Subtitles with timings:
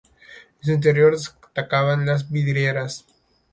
[0.57, 3.05] En su interior destacan las vidrieras.